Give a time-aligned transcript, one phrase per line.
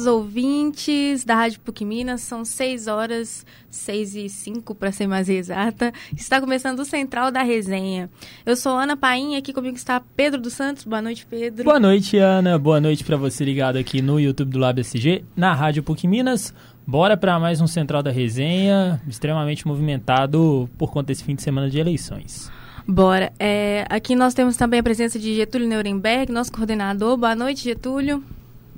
[0.00, 2.22] queridos ouvintes da Rádio PUC Minas.
[2.22, 5.92] São 6 horas, 6 e 5 para ser mais exata.
[6.16, 8.08] Está começando o Central da Resenha.
[8.46, 10.84] Eu sou Ana Painha, aqui comigo está Pedro dos Santos.
[10.84, 11.64] Boa noite, Pedro.
[11.64, 12.58] Boa noite, Ana.
[12.58, 16.54] Boa noite para você ligado aqui no YouTube do Lab SG, na Rádio PUC Minas.
[16.86, 21.68] Bora para mais um Central da Resenha, extremamente movimentado por conta desse fim de semana
[21.68, 22.50] de eleições.
[22.88, 23.32] Bora.
[23.38, 27.16] É, aqui nós temos também a presença de Getúlio Nuremberg, nosso coordenador.
[27.16, 28.24] Boa noite, Getúlio.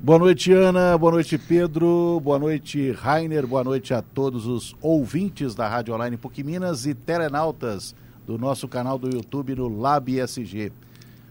[0.04, 0.98] Boa noite, Ana.
[0.98, 2.20] Boa noite, Pedro.
[2.24, 3.46] Boa noite, Rainer.
[3.46, 7.94] Boa noite a todos os ouvintes da Rádio Online PUC Minas e telenautas
[8.26, 10.72] do nosso canal do YouTube no Lab SG.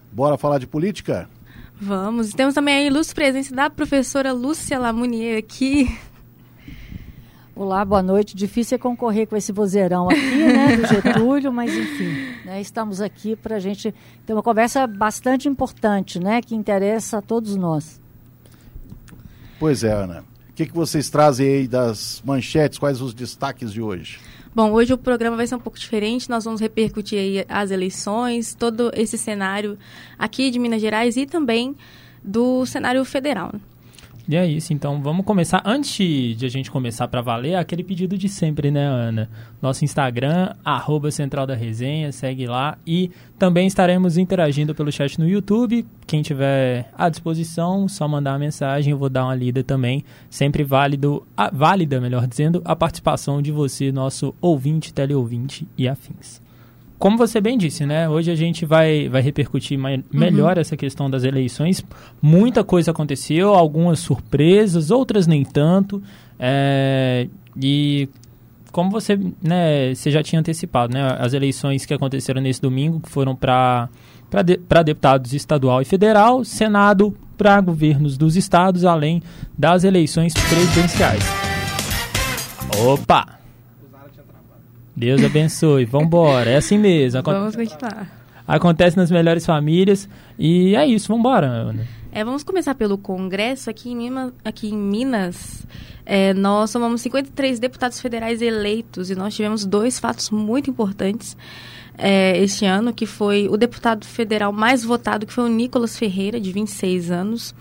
[0.10, 1.30] Bora falar de política?
[1.82, 2.32] Vamos.
[2.32, 5.94] Temos também a ilustre presença da professora Lúcia Lamounier aqui.
[7.54, 8.38] Olá, boa noite.
[8.38, 12.14] Difícil é concorrer com esse vozeirão aqui, né, do Getúlio, mas enfim,
[12.46, 13.94] né, estamos aqui para a gente
[14.26, 18.01] ter uma conversa bastante importante, né, que interessa a todos nós.
[19.62, 20.26] Pois é, Ana.
[20.50, 22.80] O que, que vocês trazem aí das manchetes?
[22.80, 24.20] Quais os destaques de hoje?
[24.56, 26.28] Bom, hoje o programa vai ser um pouco diferente.
[26.32, 29.78] Nós vamos repercutir aí as eleições, todo esse cenário
[30.18, 31.76] aqui de Minas Gerais e também
[32.24, 33.54] do cenário federal.
[34.28, 35.62] E é isso, então vamos começar.
[35.66, 39.30] Antes de a gente começar para valer, aquele pedido de sempre, né, Ana?
[39.62, 42.78] Nosso Instagram, arroba Central da Resenha, segue lá.
[42.86, 45.86] E também estaremos interagindo pelo chat no YouTube.
[46.06, 50.04] Quem tiver à disposição, só mandar uma mensagem, eu vou dar uma lida também.
[50.30, 56.42] Sempre válido, a, válida, melhor dizendo, a participação de você, nosso ouvinte, teleouvinte e afins
[57.02, 58.08] como você bem disse, né?
[58.08, 60.62] Hoje a gente vai, vai repercutir mais, melhor uhum.
[60.62, 61.84] essa questão das eleições.
[62.22, 66.00] Muita coisa aconteceu, algumas surpresas, outras nem tanto.
[66.40, 67.28] É,
[67.60, 68.08] e
[68.72, 71.18] como você, né, você já tinha antecipado, né?
[71.18, 73.90] As eleições que aconteceram nesse domingo, que foram para
[74.46, 79.24] de, deputados estadual e federal, Senado para governos dos estados, além
[79.58, 81.24] das eleições presidenciais.
[82.86, 83.41] Opa!
[85.02, 85.84] Deus abençoe.
[85.84, 86.52] Vambora.
[86.52, 87.22] É assim mesmo.
[87.22, 87.34] Aconte...
[87.34, 88.08] Vamos continuar.
[88.48, 90.08] Acontece nas melhores famílias.
[90.38, 91.12] E é isso.
[91.12, 91.88] Vambora, Ana.
[92.12, 93.68] É, vamos começar pelo Congresso.
[93.68, 95.66] Aqui em Minas, aqui em Minas
[96.06, 101.36] é, nós somos 53 deputados federais eleitos e nós tivemos dois fatos muito importantes
[101.98, 106.40] é, este ano, que foi o deputado federal mais votado, que foi o Nicolas Ferreira,
[106.40, 107.56] de 26 anos.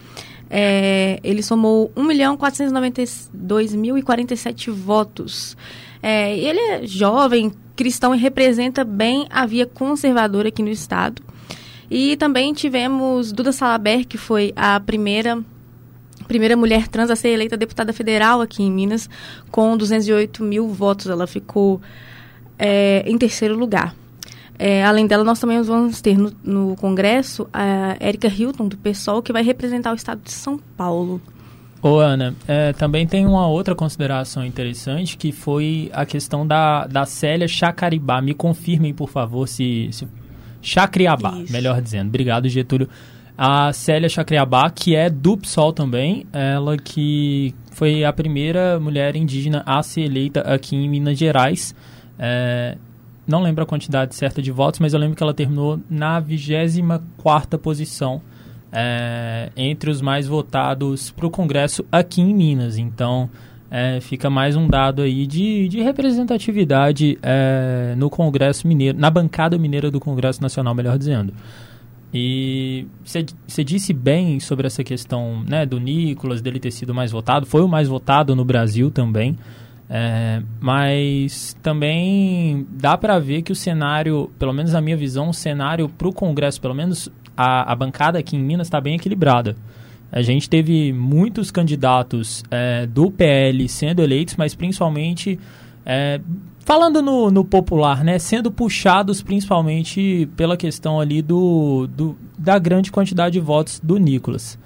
[0.51, 5.57] É, ele somou 1.492.047 votos.
[6.03, 11.23] É, ele é jovem, cristão e representa bem a via conservadora aqui no Estado.
[11.91, 15.43] E também tivemos Duda Salaber, que foi a primeira
[16.29, 19.11] primeira mulher trans a ser eleita deputada federal aqui em Minas,
[19.51, 21.09] com 208 mil votos.
[21.09, 21.81] Ela ficou
[22.57, 23.97] é, em terceiro lugar.
[24.57, 29.23] É, além dela, nós também vamos ter no, no Congresso a Erika Hilton, do PSOL,
[29.23, 31.21] que vai representar o estado de São Paulo.
[31.83, 37.07] Ô Ana, é, também tem uma outra consideração interessante que foi a questão da, da
[37.07, 38.21] Célia Chacaribá.
[38.21, 39.89] Me confirmem, por favor, se.
[39.91, 40.07] se
[40.63, 41.53] Chacriabá, Isso.
[41.53, 42.09] melhor dizendo.
[42.09, 42.87] Obrigado, Getúlio.
[43.37, 49.63] A Célia Chacriabá, que é do PSOL também, ela que foi a primeira mulher indígena
[49.65, 51.75] a ser eleita aqui em Minas Gerais.
[52.19, 52.77] É,
[53.27, 57.59] não lembro a quantidade certa de votos, mas eu lembro que ela terminou na 24
[57.59, 58.21] posição
[58.73, 62.79] é, entre os mais votados para o Congresso aqui em Minas.
[62.79, 63.29] Então,
[63.71, 69.57] é, fica mais um dado aí de, de representatividade é, no Congresso Mineiro, na bancada
[69.57, 71.33] mineira do Congresso Nacional, melhor dizendo.
[72.13, 77.47] E você disse bem sobre essa questão né, do Nicolas, dele ter sido mais votado,
[77.47, 79.39] foi o mais votado no Brasil também.
[79.93, 85.35] É, mas também dá para ver que o cenário, pelo menos na minha visão, o
[85.35, 89.57] cenário para o Congresso, pelo menos a, a bancada aqui em Minas está bem equilibrada.
[90.13, 95.39] A gente teve muitos candidatos é, do PL sendo eleitos, mas principalmente,
[95.87, 96.21] é,
[96.65, 102.91] falando no, no, popular, né, sendo puxados principalmente pela questão ali do, do da grande
[102.91, 104.59] quantidade de votos do Nicolas.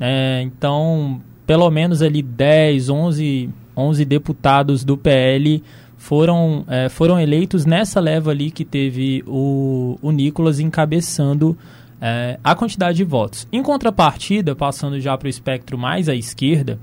[0.00, 5.62] É, então, pelo menos ali 10, 11, 11 deputados do PL
[5.96, 11.56] foram, é, foram eleitos nessa leva ali que teve o, o Nicolas encabeçando
[12.00, 13.46] é, a quantidade de votos.
[13.52, 16.78] Em contrapartida, passando já para o espectro mais à esquerda,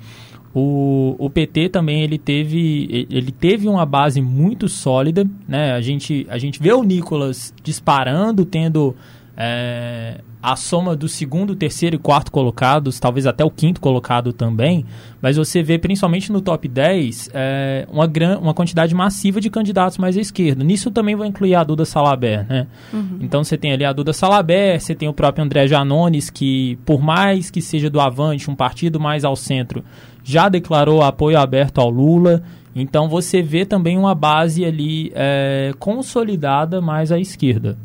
[0.54, 5.28] o, o PT também ele teve, ele teve uma base muito sólida.
[5.48, 5.74] Né?
[5.74, 8.96] A, gente, a gente vê o Nicolas disparando, tendo
[9.39, 14.84] é, a soma do segundo, terceiro e quarto colocados, talvez até o quinto colocado também,
[15.22, 20.00] mas você vê principalmente no top 10 é, uma, gran, uma quantidade massiva de candidatos
[20.00, 20.63] mais à esquerda.
[20.63, 22.66] Nisso também vai incluir a Duda Salaber, né?
[22.92, 23.19] Uhum.
[23.22, 27.00] Então você tem ali a Duda Salaber, você tem o próprio André Janones, que por
[27.00, 29.83] mais que seja do Avante, um partido mais ao centro,
[30.24, 32.42] já declarou apoio aberto ao Lula.
[32.75, 37.78] Então você vê também uma base ali é, consolidada mais à esquerda.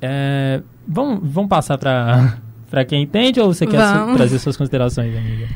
[0.00, 5.48] É, vamos, vamos passar para quem entende ou você quer su trazer suas considerações, amiga?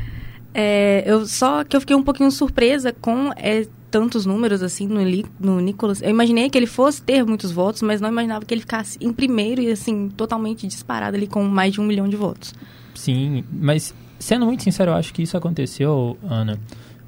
[0.53, 5.01] É, eu só que eu fiquei um pouquinho surpresa com é, tantos números assim no,
[5.39, 6.03] no Nicolas.
[6.03, 9.13] Eu imaginei que ele fosse ter muitos votos, mas não imaginava que ele ficasse em
[9.13, 12.55] primeiro e assim totalmente disparado ali com mais de um milhão de votos.
[12.95, 16.59] Sim, mas sendo muito sincero, eu acho que isso aconteceu, Ana.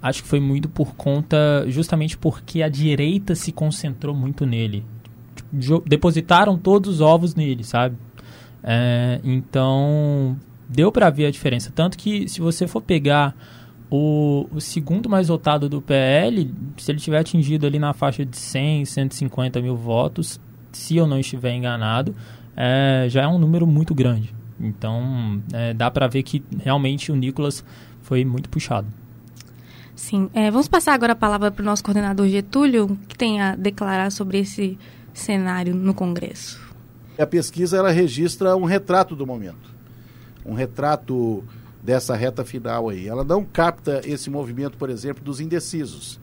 [0.00, 4.84] Acho que foi muito por conta, justamente porque a direita se concentrou muito nele.
[5.52, 7.96] Depositaram todos os ovos nele, sabe?
[8.62, 10.36] É, então,
[10.68, 11.70] deu para ver a diferença.
[11.74, 13.34] Tanto que, se você for pegar
[13.90, 18.36] o, o, segundo mais votado do PL, se ele tiver atingido ali na faixa de
[18.36, 20.40] 100, 150 mil votos,
[20.72, 22.14] se eu não estiver enganado,
[22.56, 24.34] é, já é um número muito grande.
[24.58, 27.64] Então, é, dá para ver que realmente o Nicolas
[28.00, 28.86] foi muito puxado.
[29.94, 30.30] Sim.
[30.32, 34.10] É, vamos passar agora a palavra para o nosso coordenador Getúlio, que tem a declarar
[34.10, 34.78] sobre esse
[35.14, 36.60] cenário no Congresso.
[37.18, 39.70] A pesquisa ela registra um retrato do momento,
[40.44, 41.44] um retrato
[41.82, 43.08] dessa reta final aí.
[43.08, 46.20] Ela não capta esse movimento, por exemplo, dos indecisos.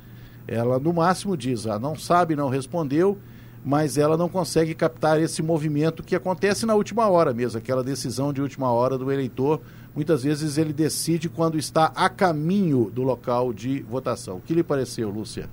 [0.47, 3.19] Ela no máximo diz, ah, não sabe, não respondeu,
[3.63, 8.33] mas ela não consegue captar esse movimento que acontece na última hora mesmo, aquela decisão
[8.33, 9.62] de última hora do eleitor.
[9.94, 14.38] Muitas vezes ele decide quando está a caminho do local de votação.
[14.38, 15.50] O que lhe pareceu, Lúcia?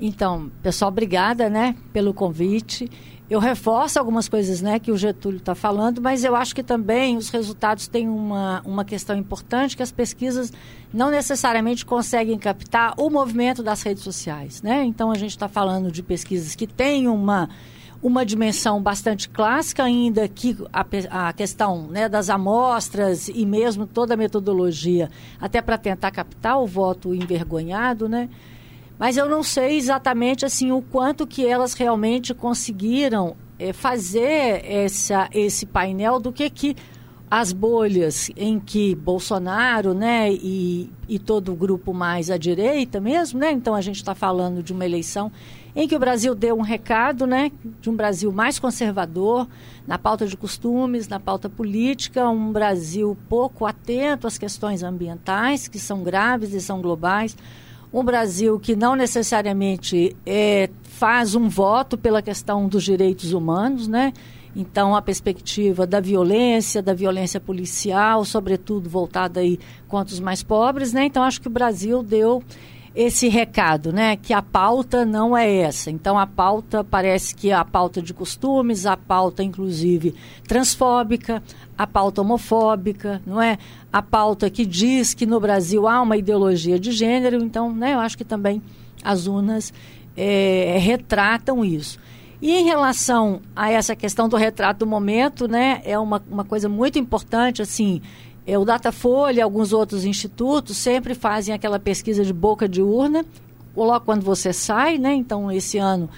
[0.00, 2.90] Então, pessoal, obrigada, né, pelo convite.
[3.30, 7.16] Eu reforço algumas coisas, né, que o Getúlio está falando, mas eu acho que também
[7.16, 10.52] os resultados têm uma, uma questão importante que as pesquisas
[10.92, 14.84] não necessariamente conseguem captar o movimento das redes sociais, né?
[14.84, 17.48] Então a gente está falando de pesquisas que têm uma
[18.02, 24.12] uma dimensão bastante clássica ainda que a, a questão né, das amostras e mesmo toda
[24.12, 25.10] a metodologia
[25.40, 28.28] até para tentar captar o voto envergonhado, né?
[28.98, 35.28] Mas eu não sei exatamente assim o quanto que elas realmente conseguiram é, fazer essa,
[35.32, 36.76] esse painel do que que
[37.30, 43.40] as bolhas em que Bolsonaro, né, e, e todo o grupo mais à direita mesmo,
[43.40, 45.32] né, então a gente está falando de uma eleição
[45.74, 47.50] em que o Brasil deu um recado, né,
[47.80, 49.48] de um Brasil mais conservador
[49.84, 55.80] na pauta de costumes, na pauta política, um Brasil pouco atento às questões ambientais que
[55.80, 57.36] são graves e são globais,
[57.94, 64.12] um Brasil que não necessariamente é, faz um voto pela questão dos direitos humanos, né?
[64.56, 70.92] Então, a perspectiva da violência, da violência policial, sobretudo voltada aí contra os mais pobres,
[70.92, 71.04] né?
[71.04, 72.42] Então, acho que o Brasil deu
[72.94, 74.16] esse recado, né?
[74.16, 75.90] Que a pauta não é essa.
[75.90, 80.14] Então, a pauta parece que é a pauta de costumes, a pauta, inclusive,
[80.46, 81.42] transfóbica,
[81.76, 83.58] a pauta homofóbica, não é?
[83.92, 87.98] A pauta que diz que no Brasil há uma ideologia de gênero, então, né, eu
[87.98, 88.62] acho que também
[89.02, 89.72] as urnas
[90.16, 91.98] é, retratam isso.
[92.40, 96.68] E em relação a essa questão do retrato do momento, né, é uma, uma coisa
[96.68, 98.02] muito importante, assim,
[98.46, 103.24] é, o Datafolha, alguns outros institutos sempre fazem aquela pesquisa de boca de urna,
[103.74, 106.08] coloca quando você sai, né, então esse ano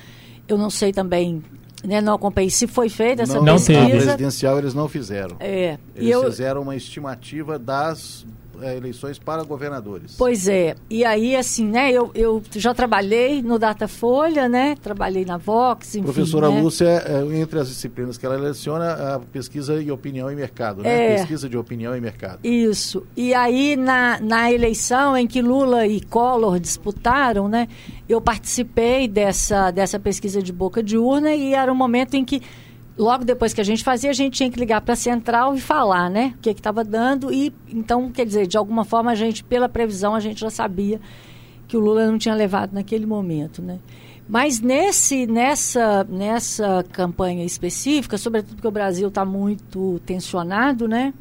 [0.49, 1.43] eu não sei também
[1.85, 3.81] né, não acompanhei se foi feita essa não, pesquisa.
[3.81, 5.37] Não presidencial eles não fizeram.
[5.39, 5.79] É.
[5.95, 6.25] Eles eu...
[6.25, 8.27] fizeram uma estimativa das
[8.63, 10.15] eleições para governadores.
[10.17, 10.75] Pois é.
[10.89, 14.77] E aí, assim, né, eu, eu já trabalhei no Datafolha, né?
[14.83, 16.05] Trabalhei na Vox, enfim.
[16.05, 16.61] Professora né?
[16.61, 21.15] Lúcia, é, entre as disciplinas que ela leciona, a pesquisa e opinião e mercado, né?
[21.15, 22.41] É, pesquisa de opinião e mercado.
[22.45, 23.07] Isso.
[23.17, 27.69] E aí, na, na eleição em que Lula e Collor disputaram, né?
[28.09, 32.41] Eu participei dessa, dessa pesquisa de boca de urna e era um momento em que
[32.97, 35.61] logo depois que a gente fazia, a gente tinha que ligar para a central e
[35.61, 36.35] falar, né?
[36.37, 37.33] O que estava dando.
[37.33, 41.01] E então, quer dizer, de alguma forma a gente, pela previsão, a gente já sabia
[41.69, 43.79] que o Lula não tinha levado naquele momento, né?
[44.29, 51.15] Mas nesse, nessa, nessa campanha específica, sobretudo porque o Brasil está muito tensionado, né?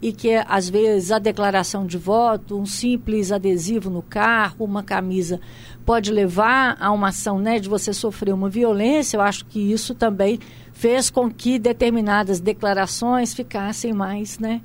[0.00, 5.40] E que às vezes a declaração de voto, um simples adesivo no carro, uma camisa
[5.84, 9.94] pode levar a uma ação né, de você sofrer uma violência, eu acho que isso
[9.94, 10.38] também
[10.82, 14.60] fez com que determinadas declarações ficassem mais né,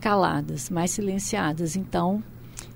[0.00, 1.74] caladas, mais silenciadas.
[1.74, 2.22] Então,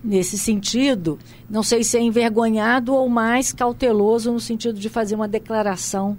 [0.03, 1.17] nesse sentido,
[1.49, 6.19] não sei se é envergonhado ou mais cauteloso no sentido de fazer uma declaração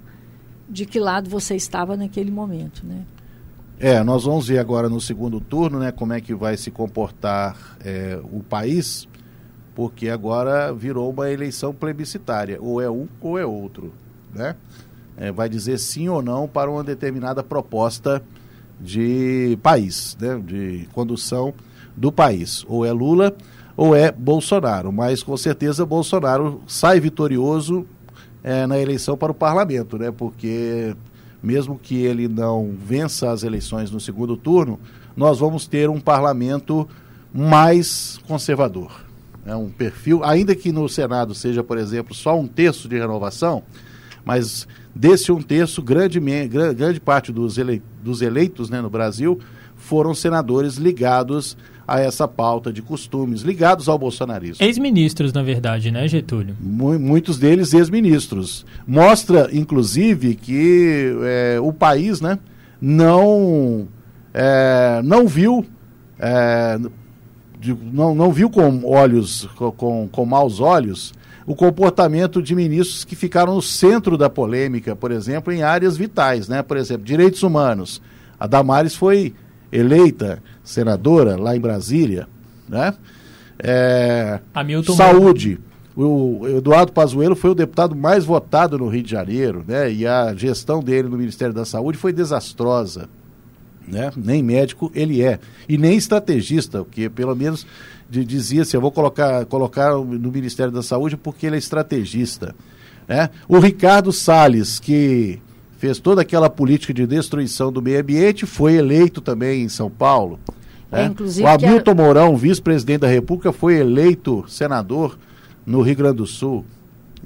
[0.66, 3.04] de que lado você estava naquele momento, né?
[3.78, 7.76] É, nós vamos ver agora no segundo turno, né, como é que vai se comportar
[7.84, 9.06] é, o país,
[9.74, 13.92] porque agora virou uma eleição plebiscitária, ou é um ou é outro,
[14.32, 14.56] né?
[15.16, 18.22] É, vai dizer sim ou não para uma determinada proposta
[18.80, 21.54] de país, né, de condução
[21.96, 22.64] do país.
[22.68, 23.34] Ou é Lula
[23.76, 24.92] ou é Bolsonaro.
[24.92, 27.86] Mas com certeza Bolsonaro sai vitorioso
[28.42, 30.10] é, na eleição para o parlamento, né?
[30.10, 30.94] Porque
[31.42, 34.78] mesmo que ele não vença as eleições no segundo turno,
[35.16, 36.88] nós vamos ter um parlamento
[37.32, 39.04] mais conservador.
[39.46, 43.62] É um perfil, ainda que no Senado seja, por exemplo, só um terço de renovação,
[44.24, 49.38] mas desse um terço, grande, grande parte dos, ele, dos eleitos né, no Brasil
[49.76, 54.64] foram senadores ligados a essa pauta de costumes, ligados ao bolsonarismo.
[54.64, 56.56] Ex-ministros, na verdade, né, Getúlio?
[56.60, 58.64] muitos deles ex-ministros.
[58.86, 62.38] Mostra, inclusive, que é, o país né,
[62.80, 63.86] não,
[64.32, 65.64] é, não viu.
[66.18, 66.78] É,
[67.92, 71.12] não, não viu com olhos, com, com maus olhos,
[71.46, 76.48] o comportamento de ministros que ficaram no centro da polêmica, por exemplo, em áreas vitais,
[76.48, 76.62] né?
[76.62, 78.00] Por exemplo, direitos humanos.
[78.38, 79.34] A Damares foi
[79.70, 82.26] eleita senadora lá em Brasília,
[82.68, 82.94] né?
[83.58, 84.40] É,
[84.96, 85.58] saúde.
[85.96, 89.92] O Eduardo Pazuello foi o deputado mais votado no Rio de Janeiro, né?
[89.92, 93.08] E a gestão dele no Ministério da Saúde foi desastrosa,
[93.86, 94.10] né?
[94.16, 95.38] Nem médico ele é
[95.68, 97.66] e nem estrategista, porque pelo menos
[98.08, 102.54] dizia-se, eu vou colocar colocar no Ministério da Saúde porque ele é estrategista,
[103.08, 103.30] né?
[103.48, 105.40] O Ricardo Salles que
[105.84, 110.38] fez toda aquela política de destruição do meio ambiente, foi eleito também em São Paulo.
[110.90, 111.12] Né?
[111.14, 111.94] É, o Hamilton a...
[111.94, 115.18] Mourão, vice-presidente da República, foi eleito senador
[115.66, 116.64] no Rio Grande do Sul.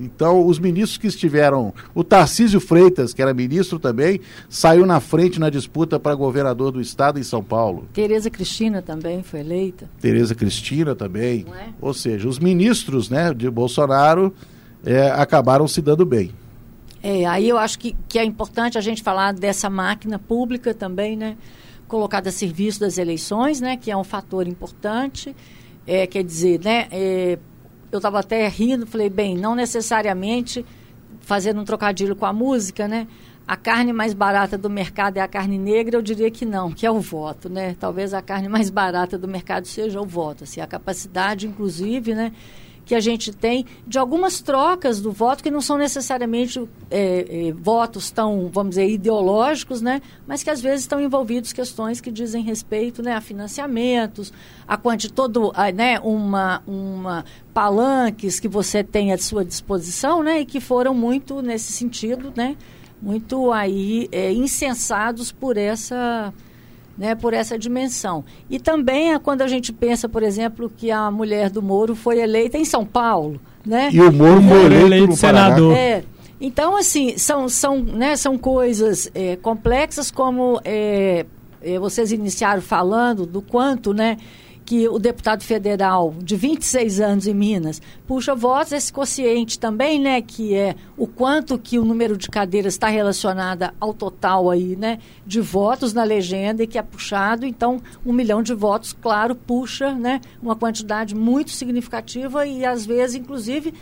[0.00, 1.74] Então, os ministros que estiveram.
[1.94, 6.80] O Tarcísio Freitas, que era ministro também, saiu na frente na disputa para governador do
[6.80, 7.88] estado em São Paulo.
[7.92, 9.90] Tereza Cristina também foi eleita.
[10.00, 11.44] Tereza Cristina também.
[11.52, 11.68] É?
[11.80, 14.32] Ou seja, os ministros né, de Bolsonaro
[14.84, 16.32] é, acabaram se dando bem.
[17.02, 21.16] É, aí eu acho que, que é importante a gente falar dessa máquina pública também,
[21.16, 21.36] né?
[21.86, 23.76] Colocada a serviço das eleições, né?
[23.76, 25.34] Que é um fator importante.
[25.86, 26.86] É, quer dizer, né?
[26.90, 27.38] É,
[27.90, 30.64] eu estava até rindo, falei, bem, não necessariamente
[31.20, 33.06] fazendo um trocadilho com a música, né?
[33.46, 36.84] A carne mais barata do mercado é a carne negra, eu diria que não, que
[36.84, 37.74] é o voto, né?
[37.80, 42.32] Talvez a carne mais barata do mercado seja o voto, assim, a capacidade, inclusive, né?
[42.88, 46.58] Que a gente tem de algumas trocas do voto que não são necessariamente
[46.90, 50.00] é, é, votos tão, vamos dizer, ideológicos, né?
[50.26, 54.32] Mas que às vezes estão envolvidos questões que dizem respeito, né, a financiamentos,
[54.66, 60.40] a quanti todo, a, né, uma, uma palanques que você tem à sua disposição, né?
[60.40, 62.56] E que foram muito nesse sentido, né?
[63.02, 66.32] Muito aí é, insensados por essa
[66.98, 68.24] né, por essa dimensão.
[68.50, 72.18] E também é quando a gente pensa, por exemplo, que a mulher do Moro foi
[72.18, 73.40] eleita em São Paulo.
[73.64, 73.90] Né?
[73.92, 75.76] E o Moro foi eleito, eleito senador.
[75.76, 76.02] É,
[76.40, 81.24] então, assim, são, são, né, são coisas é, complexas, como é,
[81.62, 84.16] é vocês iniciaram falando do quanto, né?
[84.68, 90.20] Que o deputado federal de 26 anos em Minas puxa votos, esse quociente também, né,
[90.20, 94.98] que é o quanto que o número de cadeiras está relacionada ao total aí, né,
[95.26, 99.94] de votos na legenda e que é puxado, então um milhão de votos, claro, puxa,
[99.94, 103.72] né, uma quantidade muito significativa e às vezes, inclusive,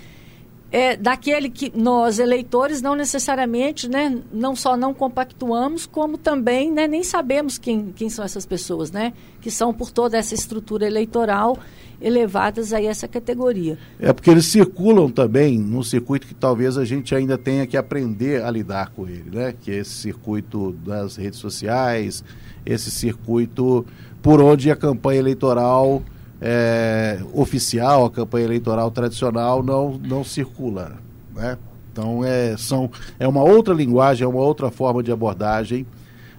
[0.76, 6.86] é, daquele que nós, eleitores, não necessariamente, né, não só não compactuamos, como também né,
[6.86, 11.58] nem sabemos quem, quem são essas pessoas, né, que são por toda essa estrutura eleitoral
[11.98, 13.78] elevadas a essa categoria.
[13.98, 18.44] É porque eles circulam também num circuito que talvez a gente ainda tenha que aprender
[18.44, 19.54] a lidar com ele, né?
[19.58, 22.22] Que é esse circuito das redes sociais,
[22.66, 23.86] esse circuito
[24.20, 26.02] por onde a campanha eleitoral
[26.48, 30.92] é, oficial, a campanha eleitoral tradicional não, não circula.
[31.34, 31.58] Né?
[31.90, 32.88] Então é, são,
[33.18, 35.84] é uma outra linguagem, é uma outra forma de abordagem.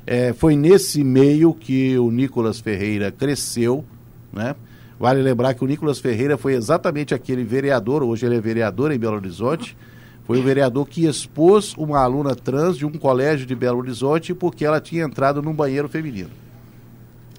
[0.05, 3.83] É, foi nesse meio que o Nicolas Ferreira cresceu.
[4.31, 4.55] Né?
[4.97, 8.97] Vale lembrar que o Nicolas Ferreira foi exatamente aquele vereador, hoje ele é vereador em
[8.97, 9.75] Belo Horizonte,
[10.23, 14.63] foi o vereador que expôs uma aluna trans de um colégio de Belo Horizonte porque
[14.63, 16.29] ela tinha entrado num banheiro feminino.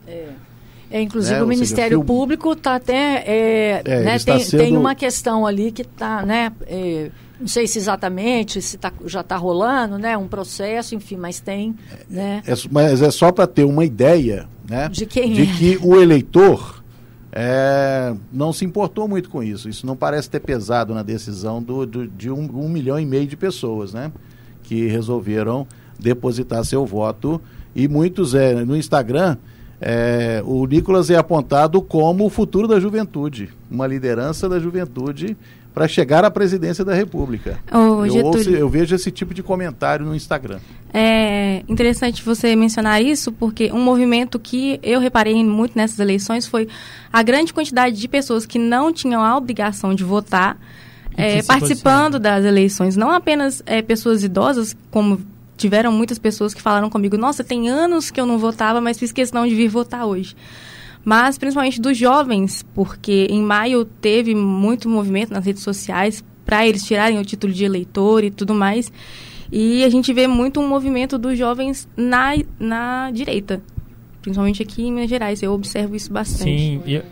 [0.07, 0.48] É.
[0.91, 1.43] É, inclusive né?
[1.43, 3.25] o Ministério seja, Público está até.
[3.27, 4.61] É, é, né, tem, sendo...
[4.61, 6.53] tem uma questão ali que está, né?
[6.67, 10.17] É, não sei se exatamente, se tá, já está rolando, né?
[10.17, 11.75] Um processo, enfim, mas tem.
[12.09, 12.43] Né?
[12.47, 15.47] É, mas é só para ter uma ideia né, de, quem de é.
[15.47, 16.83] que o eleitor
[17.31, 19.69] é, não se importou muito com isso.
[19.69, 23.27] Isso não parece ter pesado na decisão do, do de um, um, milhão e meio
[23.27, 24.11] de pessoas, né?
[24.63, 25.67] Que resolveram
[25.99, 27.41] depositar seu voto.
[27.75, 29.37] E muitos é, no Instagram
[29.81, 35.37] é, o Nicolas é apontado como o futuro da juventude, uma liderança da juventude
[35.73, 37.61] para chegar à presidência da República.
[38.05, 40.59] eu, ouço, eu, vejo esse tipo de comentário no Instagram.
[40.93, 46.67] É interessante você mencionar isso, porque um movimento que eu reparei muito nessas eleições foi
[47.13, 50.59] a grande quantidade de pessoas que não tinham a obrigação de votar
[51.17, 52.97] é, participando das eleições.
[52.97, 55.21] Não apenas é, pessoas idosas, como
[55.59, 59.13] tiveram muitas pessoas que falaram comigo: Nossa, tem anos que eu não votava, mas fiz
[59.13, 60.35] questão de vir votar hoje.
[61.05, 66.83] Mas principalmente dos jovens, porque em maio teve muito movimento nas redes sociais para eles
[66.83, 68.91] tirarem o título de eleitor e tudo mais.
[69.51, 73.63] E a gente vê muito um movimento dos jovens na, na direita,
[74.21, 75.43] principalmente aqui em Minas Gerais.
[75.43, 76.45] Eu observo isso bastante.
[76.45, 77.03] Sim, eu,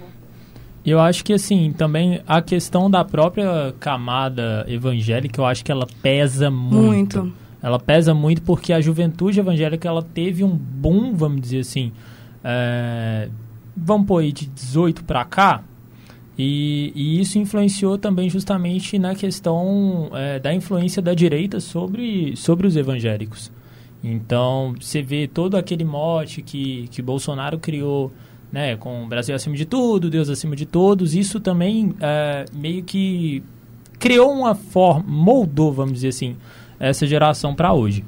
[0.84, 5.86] eu acho que assim, também a questão da própria camada evangélica, eu acho que ela
[6.02, 7.22] pesa muito.
[7.22, 7.45] Muito.
[7.62, 11.92] Ela pesa muito porque a juventude evangélica ela teve um boom, vamos dizer assim,
[12.44, 13.28] é,
[13.76, 15.64] vamos pôr aí de 18 para cá,
[16.38, 22.66] e, e, isso influenciou também justamente na questão é, da influência da direita sobre, sobre
[22.66, 23.50] os evangélicos.
[24.04, 28.12] Então, você vê todo aquele mote que, que Bolsonaro criou,
[28.52, 32.84] né, com o Brasil acima de tudo, Deus acima de todos, isso também é, meio
[32.84, 33.42] que
[33.98, 36.36] criou uma forma, moldou, vamos dizer assim,
[36.78, 38.04] essa geração para hoje.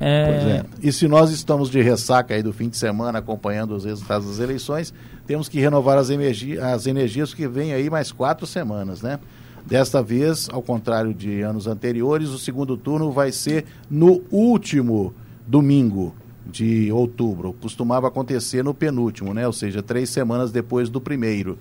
[0.00, 0.24] É...
[0.24, 0.64] Pois é.
[0.82, 4.38] E se nós estamos de ressaca aí do fim de semana acompanhando os resultados das
[4.38, 4.94] eleições,
[5.26, 9.18] temos que renovar as, energi as energias que vem aí mais quatro semanas, né?
[9.66, 15.12] Desta vez, ao contrário de anos anteriores, o segundo turno vai ser no último
[15.46, 16.14] domingo
[16.46, 17.52] de outubro.
[17.52, 19.46] Costumava acontecer no penúltimo, né?
[19.46, 21.58] Ou seja, três semanas depois do primeiro.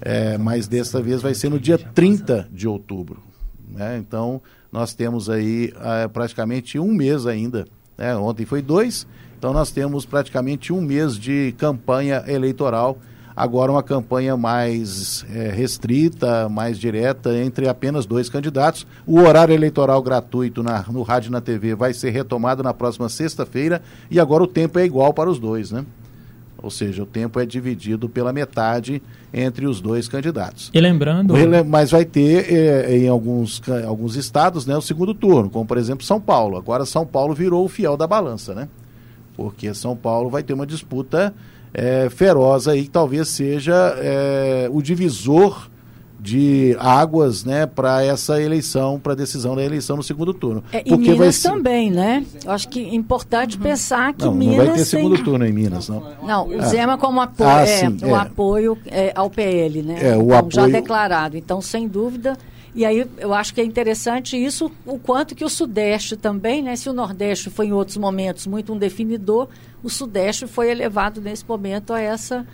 [0.00, 3.22] É, mas desta vez vai ser no dia 30 de outubro.
[3.68, 3.98] Né?
[3.98, 4.40] Então,
[4.74, 7.64] nós temos aí uh, praticamente um mês ainda.
[7.96, 8.16] Né?
[8.16, 9.06] Ontem foi dois,
[9.38, 12.98] então nós temos praticamente um mês de campanha eleitoral.
[13.36, 18.84] Agora uma campanha mais é, restrita, mais direta, entre apenas dois candidatos.
[19.06, 23.08] O horário eleitoral gratuito na, no rádio e na TV vai ser retomado na próxima
[23.08, 25.84] sexta-feira e agora o tempo é igual para os dois, né?
[26.64, 29.02] Ou seja, o tempo é dividido pela metade
[29.34, 30.70] entre os dois candidatos.
[31.34, 31.68] E lembrando.
[31.68, 36.06] Mas vai ter eh, em alguns, alguns estados né, o segundo turno, como por exemplo
[36.06, 36.56] São Paulo.
[36.56, 38.66] Agora São Paulo virou o fiel da balança, né?
[39.36, 41.34] Porque São Paulo vai ter uma disputa
[41.74, 45.68] eh, feroz aí, que talvez seja eh, o divisor
[46.24, 50.64] de águas, né, para essa eleição, para a decisão da eleição no segundo turno.
[50.72, 51.50] É, e Minas ser...
[51.50, 52.24] também, né?
[52.42, 53.62] Eu acho que é importante uhum.
[53.62, 56.02] pensar que não, Minas não vai ter segundo turno em Minas, não.
[56.22, 56.66] Não, o ah.
[56.66, 58.14] Zema como apoio, ah, é, sim, o é.
[58.14, 59.98] apoio é, ao PL, né?
[60.00, 60.52] É, o então, apoio...
[60.52, 61.36] já declarado.
[61.36, 62.38] Então, sem dúvida,
[62.74, 66.74] e aí eu acho que é interessante isso, o quanto que o Sudeste também, né?
[66.74, 69.46] Se o Nordeste foi em outros momentos muito um definidor,
[69.82, 72.46] o Sudeste foi elevado nesse momento a essa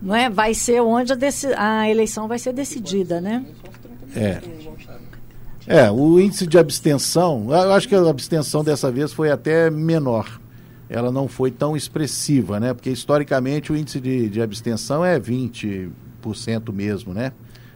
[0.00, 0.28] não é?
[0.28, 1.18] Vai ser onde a,
[1.56, 3.44] a eleição vai ser decidida, né?
[4.14, 4.40] É.
[5.66, 10.40] É, o índice de abstenção, eu acho que a abstenção dessa vez foi até menor.
[10.88, 12.72] Ela não foi tão expressiva, né?
[12.72, 15.90] Porque historicamente o índice de, de abstenção é 20%
[16.72, 17.32] mesmo, né?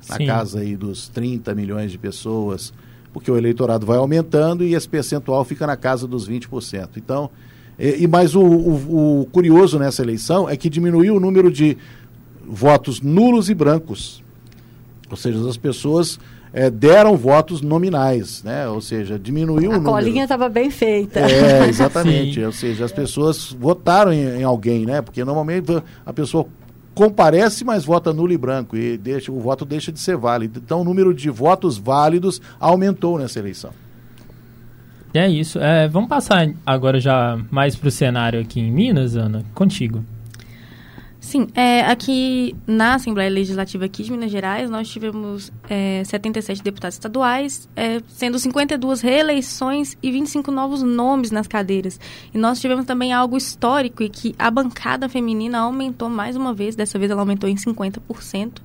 [0.08, 0.26] Na Sim.
[0.26, 2.72] casa aí dos 30 milhões de pessoas,
[3.12, 6.90] porque o eleitorado vai aumentando e esse percentual fica na casa dos 20%.
[6.96, 7.28] Então,
[7.76, 11.76] e, e mais o, o, o curioso nessa eleição é que diminuiu o número de
[12.46, 14.22] votos nulos e brancos.
[15.10, 16.18] Ou seja, as pessoas
[16.52, 18.68] é, deram votos nominais, né?
[18.68, 19.90] Ou seja, diminuiu a o número.
[19.90, 21.20] A colinha estava bem feita.
[21.20, 22.40] É, exatamente.
[22.40, 25.00] Ou seja, as pessoas votaram em, em, alguém, né?
[25.00, 26.46] Porque normalmente a pessoa
[26.94, 30.60] comparece, mas vota nulo e branco e deixa, o voto deixa de ser válido.
[30.62, 33.70] Então, o número de votos válidos aumentou nessa eleição.
[35.14, 35.58] É isso.
[35.58, 39.44] É, vamos passar agora já mais para o cenário aqui em Minas, Ana.
[39.54, 40.04] Contigo.
[41.20, 46.94] Sim, é, aqui na Assembleia Legislativa aqui de Minas Gerais, nós tivemos é, 77 deputados
[46.94, 52.00] estaduais, é, sendo 52 reeleições e 25 novos nomes nas cadeiras.
[52.32, 56.74] E nós tivemos também algo histórico, e que a bancada feminina aumentou mais uma vez,
[56.74, 58.58] dessa vez ela aumentou em 50%,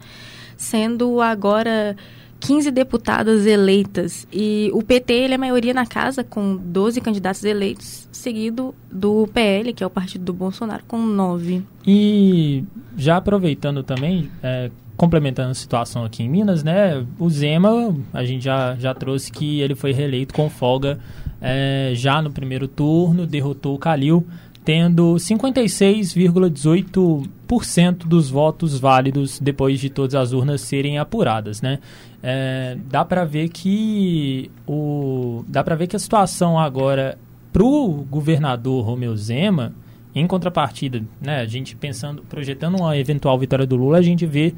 [0.56, 1.98] sendo agora
[2.46, 4.28] 15 deputadas eleitas.
[4.32, 9.28] E o PT ele é a maioria na casa, com 12 candidatos eleitos, seguido do
[9.34, 11.64] PL, que é o partido do Bolsonaro, com 9.
[11.86, 12.64] E
[12.96, 17.06] já aproveitando também, é, complementando a situação aqui em Minas, né?
[17.18, 21.00] O Zema, a gente já, já trouxe que ele foi reeleito com folga
[21.42, 24.26] é, já no primeiro turno, derrotou o Calil
[24.66, 31.78] tendo 56,18% dos votos válidos depois de todas as urnas serem apuradas, né?
[32.24, 37.20] É, dá para ver que o dá para ver que a situação agora
[37.54, 39.72] para o governador Romeu Zema,
[40.16, 41.42] em contrapartida, né?
[41.42, 44.56] A gente pensando, projetando uma eventual vitória do Lula, a gente vê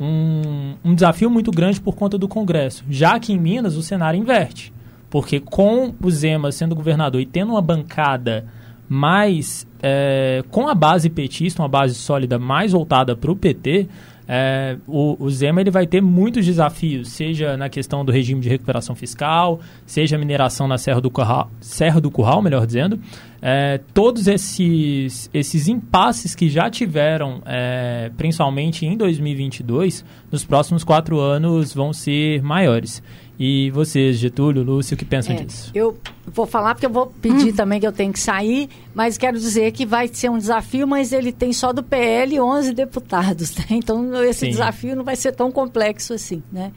[0.00, 4.18] um, um desafio muito grande por conta do Congresso, já que em Minas o cenário
[4.18, 4.72] inverte
[5.10, 8.46] Porque com o Zema sendo governador e tendo uma bancada
[8.92, 13.88] mais é, com a base petista, uma base sólida mais voltada para o PT,
[14.28, 18.94] é, o, Zema ele vai ter muitos desafios, seja na questão do regime de recuperação
[18.94, 23.00] fiscal, seja mineração na Serra do Curral, Serra do Curral melhor dizendo.
[23.40, 31.18] É, todos esses, esses impasses que já tiveram, é, principalmente em 2022, nos próximos quatro
[31.18, 33.02] anos vão ser maiores.
[33.38, 35.70] E vocês, Getúlio, Lúcio, o que pensam é, disso?
[35.74, 37.56] Eu vou falar porque eu vou pedir hum.
[37.56, 41.12] também que eu tenho que sair, mas quero dizer que vai ser um desafio, mas
[41.12, 43.64] ele tem só do PL 11 deputados, né?
[43.82, 44.50] Então esse Sim.
[44.50, 46.72] desafio não vai ser tão complexo assim, né?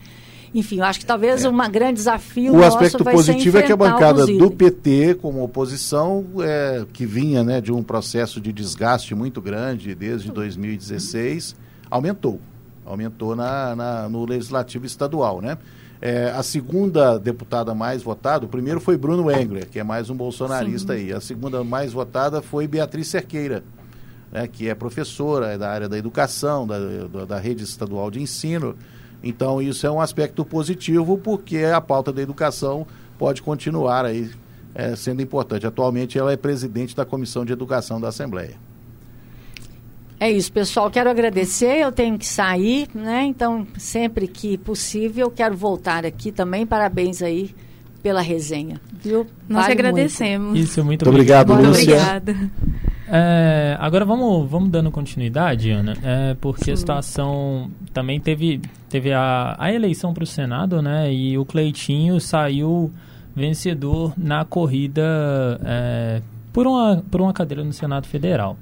[0.55, 1.49] Enfim, eu acho que talvez é.
[1.49, 6.85] um grande desafio O aspecto positivo é que a bancada do PT, como oposição, é,
[6.93, 11.57] que vinha né, de um processo de desgaste muito grande desde 2016,
[11.91, 12.39] aumentou.
[12.85, 15.57] Aumentou na, na no legislativo estadual, né?
[16.07, 20.15] É, a segunda deputada mais votada, o primeiro foi Bruno Engler, que é mais um
[20.15, 20.99] bolsonarista Sim.
[20.99, 21.11] aí.
[21.11, 23.63] A segunda mais votada foi Beatriz Cerqueira,
[24.31, 28.21] né, que é professora é da área da educação, da, da, da rede estadual de
[28.21, 28.75] ensino.
[29.23, 32.85] Então, isso é um aspecto positivo, porque a pauta da educação
[33.17, 34.29] pode continuar aí
[34.75, 35.65] é, sendo importante.
[35.65, 38.64] Atualmente, ela é presidente da Comissão de Educação da Assembleia.
[40.25, 40.89] É isso, pessoal.
[40.89, 41.81] Quero agradecer.
[41.83, 43.25] Eu tenho que sair, né?
[43.25, 46.65] Então, sempre que possível, quero voltar aqui também.
[46.65, 47.51] Parabéns aí
[48.01, 49.27] pela resenha, viu?
[49.47, 50.47] Nós vale agradecemos.
[50.47, 50.63] Muito.
[50.63, 51.93] Isso, muito, muito obrigado, muito Lúcia.
[51.93, 52.51] Obrigada.
[53.07, 56.71] É, agora vamos, vamos dando continuidade, Ana, é, porque Sim.
[56.71, 58.59] a situação também teve,
[58.89, 61.13] teve a, a eleição para o Senado, né?
[61.13, 62.91] E o Cleitinho saiu
[63.35, 65.03] vencedor na corrida
[65.63, 68.57] é, por, uma, por uma cadeira no Senado Federal.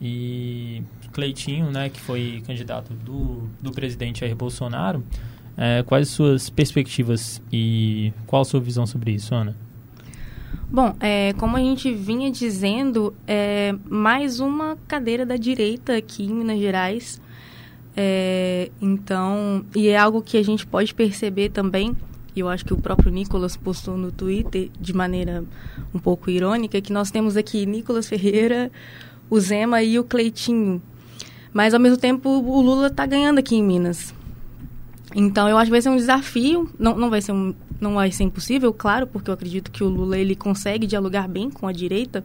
[0.00, 0.82] E
[1.12, 5.04] Cleitinho, né, que foi candidato do, do presidente Jair Bolsonaro,
[5.56, 9.54] é, quais suas perspectivas e qual a sua visão sobre isso, Ana?
[10.70, 16.32] Bom, é, como a gente vinha dizendo, é mais uma cadeira da direita aqui em
[16.32, 17.20] Minas Gerais.
[17.96, 21.96] É, então, e é algo que a gente pode perceber também,
[22.34, 25.44] e eu acho que o próprio Nicolas postou no Twitter de maneira
[25.92, 28.70] um pouco irônica, que nós temos aqui Nicolas Ferreira,
[29.30, 30.82] o Zema e o Cleitinho.
[31.52, 34.12] Mas, ao mesmo tempo, o Lula está ganhando aqui em Minas.
[35.14, 36.70] Então, eu acho que vai ser um desafio.
[36.78, 39.88] Não, não, vai ser um, não vai ser impossível, claro, porque eu acredito que o
[39.88, 42.24] Lula ele consegue dialogar bem com a direita.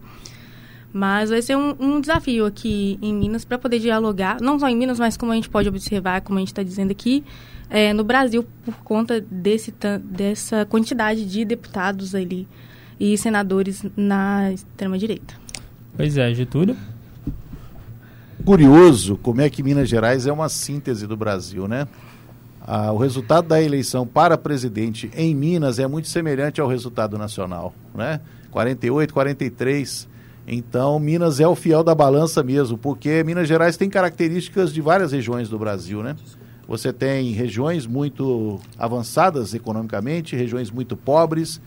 [0.94, 4.78] Mas vai ser um, um desafio aqui em Minas para poder dialogar, não só em
[4.78, 7.24] Minas, mas como a gente pode observar, como a gente está dizendo aqui,
[7.70, 12.48] é, no Brasil, por conta desse, dessa quantidade de deputados ali
[12.98, 15.34] e senadores na extrema-direita.
[15.98, 16.78] Pois é, Getúlio
[18.46, 21.88] curioso como é que Minas Gerais é uma síntese do Brasil, né?
[22.62, 27.74] Ah, o resultado da eleição para presidente em Minas é muito semelhante ao resultado nacional,
[27.94, 28.22] né?
[28.52, 30.08] 48, 43.
[30.48, 35.12] Então, Minas é o fiel da balança mesmo, porque Minas Gerais tem características de várias
[35.12, 36.16] regiões do Brasil, né?
[36.68, 41.60] Você tem regiões muito avançadas economicamente, regiões muito pobres,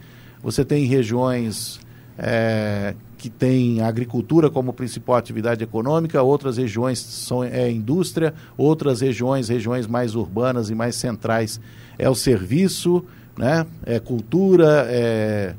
[0.42, 1.80] você tem regiões
[2.18, 9.48] é, que tem agricultura como principal atividade econômica, outras regiões são é indústria, outras regiões,
[9.48, 11.60] regiões mais urbanas e mais centrais
[11.98, 13.04] é o serviço,
[13.36, 13.64] né?
[13.86, 15.54] É cultura, é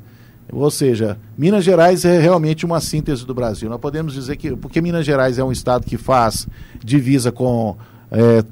[0.52, 3.68] ou seja, Minas Gerais é realmente uma síntese do Brasil.
[3.70, 6.48] Nós podemos dizer que porque Minas Gerais é um estado que faz
[6.84, 7.76] divisa com
[8.10, 8.42] é,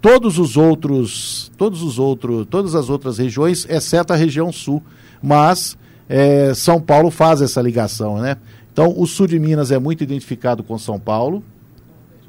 [0.00, 4.82] todos os outros, todos os outros, todas as outras regiões, exceto a região sul,
[5.20, 5.76] mas
[6.08, 8.36] é, São Paulo faz essa ligação, né?
[8.72, 11.42] Então, o sul de Minas é muito identificado com São Paulo,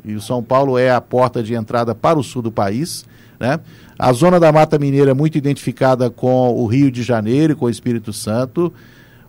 [0.04, 3.06] e o São Paulo é a porta de entrada para o sul do país,
[3.39, 3.60] né?
[3.98, 7.70] A zona da Mata Mineira é muito identificada com o Rio de Janeiro, com o
[7.70, 8.72] Espírito Santo.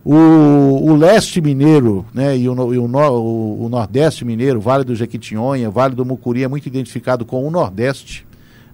[0.03, 4.95] O, o leste mineiro né, e, o, e o, o, o, nordeste mineiro, Vale do
[4.95, 8.25] Jequitinhonha, Vale do Mucuri, é muito identificado com o nordeste,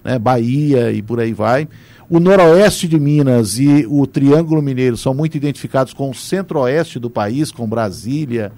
[0.08, 1.68] né, Bahia e por aí vai.
[2.08, 7.10] O noroeste de Minas e o Triângulo Mineiro são muito identificados com o centro-oeste do
[7.10, 8.50] país, com Brasília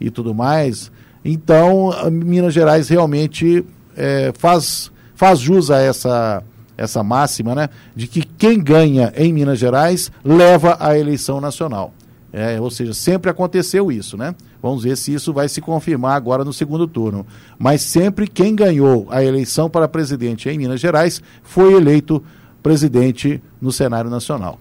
[0.00, 0.90] e tudo mais.
[1.22, 3.62] Então, Minas Gerais realmente
[3.94, 6.42] é, faz, faz jus a essa,
[6.78, 7.68] essa máxima, né?
[7.94, 11.92] De que quem ganha em Minas Gerais leva a eleição nacional.
[12.32, 14.34] É, ou seja, sempre aconteceu isso, né?
[14.64, 17.26] Vamos ver se isso vai se confirmar agora no segundo turno.
[17.58, 22.24] Mas sempre quem ganhou a eleição para presidente em Minas Gerais foi eleito
[22.62, 24.58] presidente no cenário nacional.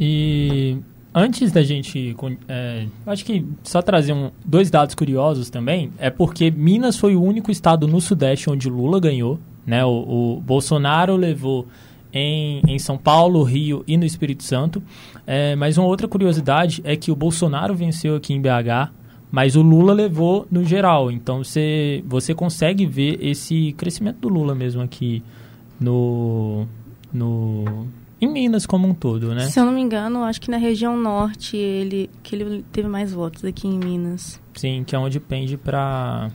[0.00, 0.78] E
[1.14, 2.16] antes da gente.
[2.48, 5.92] É, acho que só trazer um, dois dados curiosos também.
[5.98, 9.38] É porque Minas foi o único estado no Sudeste onde Lula ganhou.
[9.66, 9.84] Né?
[9.84, 11.66] O, o Bolsonaro levou
[12.12, 14.82] em, em São Paulo, Rio e no Espírito Santo.
[15.26, 18.92] É, mas uma outra curiosidade é que o Bolsonaro venceu aqui em BH,
[19.30, 21.10] mas o Lula levou no geral.
[21.10, 25.22] Então você, você consegue ver esse crescimento do Lula mesmo aqui
[25.80, 26.66] no,
[27.12, 27.86] no,
[28.20, 29.48] em Minas como um todo, né?
[29.48, 33.12] Se eu não me engano, acho que na região norte ele que ele teve mais
[33.12, 34.40] votos aqui em Minas.
[34.54, 36.30] Sim, que é onde pende para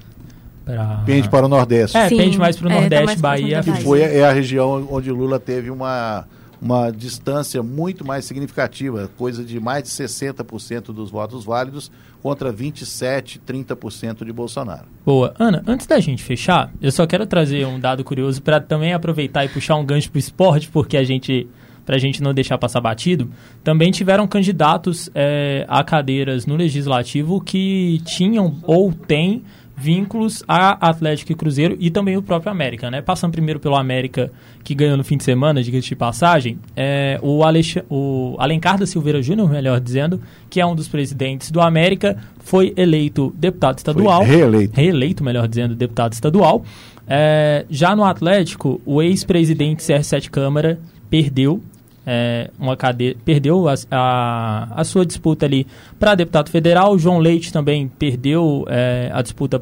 [0.67, 1.01] Pra...
[1.05, 1.97] Pende para o Nordeste.
[1.97, 3.63] É, Sim, pende mais para o Nordeste, é, tá Bahia.
[3.63, 6.27] Que foi, é a região onde Lula teve uma,
[6.61, 11.89] uma distância muito mais significativa, coisa de mais de 60% dos votos válidos
[12.21, 14.85] contra 27, 30% de Bolsonaro.
[15.05, 15.33] Boa.
[15.39, 19.45] Ana, antes da gente fechar, eu só quero trazer um dado curioso para também aproveitar
[19.45, 21.47] e puxar um gancho para o esporte, porque a gente
[21.85, 23.31] para a gente não deixar passar batido,
[23.63, 29.45] também tiveram candidatos é, a cadeiras no legislativo que tinham ou têm
[29.77, 32.99] vínculos a Atlético e Cruzeiro e também o próprio América, né?
[32.99, 34.31] Passando primeiro pelo América,
[34.63, 37.75] que ganhou no fim de semana, diga-se de passagem, é, o, Alex...
[37.87, 42.73] o Alencar da Silveira Júnior, melhor dizendo, que é um dos presidentes do América, foi
[42.75, 44.25] eleito deputado estadual.
[44.25, 44.75] Foi reeleito.
[44.75, 46.63] Reeleito, melhor dizendo, deputado estadual.
[47.07, 51.61] É, já no Atlético, o ex-presidente CR7 Câmara perdeu
[52.09, 55.67] é, uma cadeira, perdeu a, a, a, sua disputa ali
[55.99, 56.97] para deputado federal.
[56.97, 59.61] João Leite também perdeu é, a disputa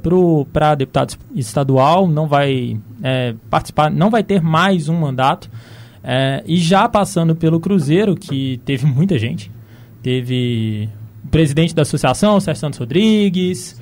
[0.54, 5.50] para deputado estadual, não vai é, participar, não vai ter mais um mandato.
[6.04, 9.52] É, e já passando pelo Cruzeiro, que teve muita gente,
[10.04, 10.88] teve
[11.24, 13.82] o presidente da associação, Sérgio Santos Rodrigues,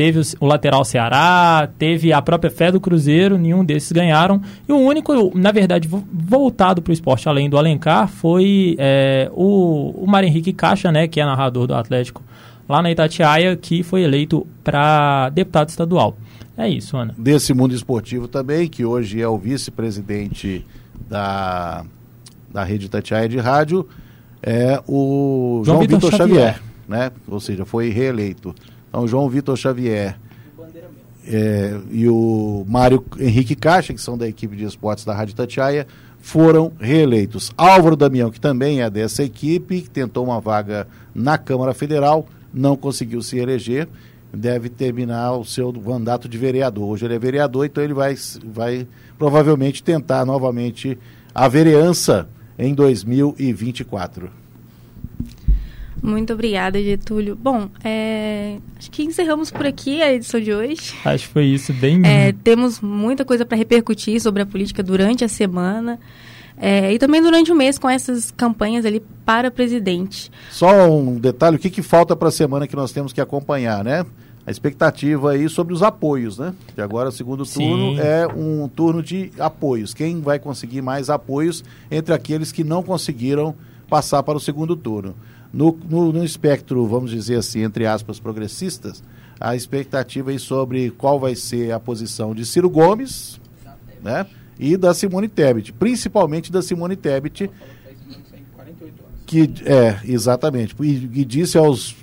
[0.00, 4.40] teve o, lateral Ceará, teve a própria fé do Cruzeiro, nenhum desses ganharam.
[4.66, 9.90] E o único, na verdade, voltado para o esporte, além do Alencar, foi é, o,
[10.02, 12.22] o Mário Henrique Caixa, né, que é narrador do Atlético
[12.66, 16.16] lá na Itatiaia, que foi eleito para deputado estadual.
[16.56, 17.14] É isso, Ana.
[17.18, 20.64] Desse mundo esportivo também, que hoje é o vice-presidente
[21.10, 21.84] da,
[22.50, 23.86] da rede Itatiaia de rádio,
[24.42, 27.10] é o João, João Vitor, Vitor Xavier, Xavier, né?
[27.28, 28.54] Ou seja, foi reeleito.
[28.90, 30.18] Então, João Vitor Xavier
[31.26, 35.86] é, e o Mário Henrique Caixa, que são da equipe de esportes da Rádio Tatiaia,
[36.20, 37.52] foram reeleitos.
[37.56, 42.76] Álvaro Damião, que também é dessa equipe, que tentou uma vaga na Câmara Federal, não
[42.76, 43.88] conseguiu se eleger,
[44.32, 46.88] deve terminar o seu mandato de vereador.
[46.88, 50.98] Hoje ele é vereador, então ele vai, vai provavelmente tentar novamente
[51.32, 54.39] a vereança em 2024.
[56.02, 57.36] Muito obrigada, Getúlio.
[57.36, 60.94] Bom, é, acho que encerramos por aqui a edição de hoje.
[61.04, 62.00] Acho que foi isso, bem.
[62.06, 65.98] É, temos muita coisa para repercutir sobre a política durante a semana.
[66.56, 70.30] É, e também durante o mês com essas campanhas ali para presidente.
[70.50, 73.82] Só um detalhe, o que, que falta para a semana que nós temos que acompanhar,
[73.82, 74.04] né?
[74.46, 76.52] A expectativa aí sobre os apoios, né?
[76.74, 78.00] Que agora o segundo turno Sim.
[78.00, 79.94] é um turno de apoios.
[79.94, 83.54] Quem vai conseguir mais apoios entre aqueles que não conseguiram
[83.88, 85.14] passar para o segundo turno.
[85.52, 89.02] No, no, no, espectro, vamos dizer assim, entre aspas, progressistas,
[89.40, 93.40] a expectativa é sobre qual vai ser a posição de Ciro Gomes
[94.02, 94.26] né,
[94.58, 97.50] e da Simone Tebet, principalmente da Simone Tebet,
[99.26, 101.96] que é, exatamente, e, e disse aos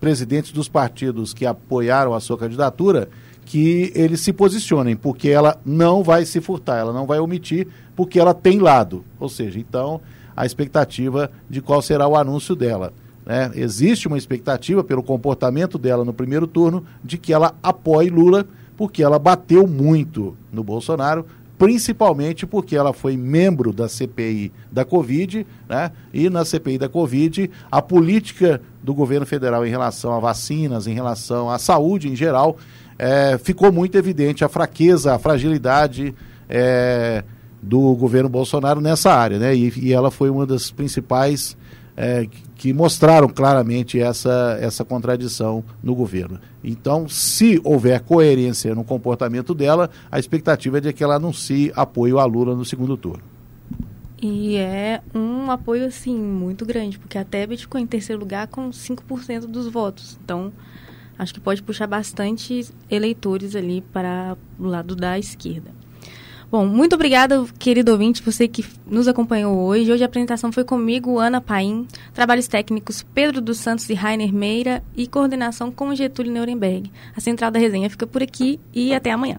[0.00, 3.08] presidentes dos partidos que apoiaram a sua candidatura
[3.44, 8.18] que eles se posicionem, porque ela não vai se furtar, ela não vai omitir, porque
[8.18, 9.04] ela tem lado.
[9.18, 10.00] Ou seja, então
[10.36, 12.92] a expectativa de qual será o anúncio dela.
[13.24, 13.50] Né?
[13.54, 19.02] Existe uma expectativa, pelo comportamento dela no primeiro turno, de que ela apoie Lula, porque
[19.02, 21.24] ela bateu muito no Bolsonaro,
[21.56, 25.92] principalmente porque ela foi membro da CPI da Covid, né?
[26.12, 30.94] E na CPI da Covid, a política do governo federal em relação a vacinas, em
[30.94, 32.58] relação à saúde em geral,
[32.98, 36.14] é, ficou muito evidente a fraqueza, a fragilidade
[36.48, 37.24] é,
[37.64, 39.54] do governo Bolsonaro nessa área, né?
[39.54, 41.56] E, e ela foi uma das principais
[41.96, 46.38] é, que mostraram claramente essa, essa contradição no governo.
[46.62, 52.18] Então, se houver coerência no comportamento dela, a expectativa é de que ela anuncie apoio
[52.18, 53.22] à Lula no segundo turno.
[54.20, 58.70] E é um apoio, assim, muito grande, porque a Tebet ficou em terceiro lugar com
[58.70, 60.18] 5% dos votos.
[60.24, 60.52] Então,
[61.18, 65.73] acho que pode puxar bastante eleitores ali para o lado da esquerda.
[66.50, 69.90] Bom, muito obrigada, querido ouvinte, você que nos acompanhou hoje.
[69.90, 74.82] Hoje a apresentação foi comigo, Ana Paim, trabalhos técnicos Pedro dos Santos e Rainer Meira
[74.96, 76.90] e coordenação com Getúlio Nuremberg.
[77.16, 79.38] A central da resenha fica por aqui e até amanhã.